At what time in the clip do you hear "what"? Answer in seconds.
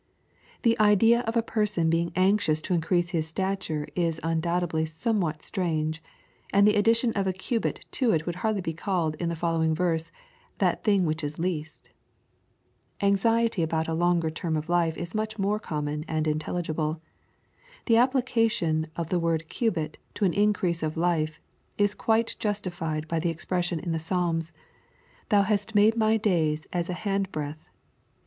5.21-5.43